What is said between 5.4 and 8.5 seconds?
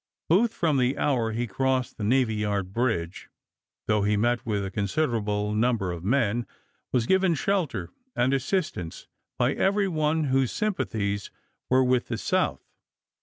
number of men, was given shelter and